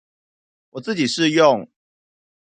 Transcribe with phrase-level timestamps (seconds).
[0.71, 1.69] 我自己是用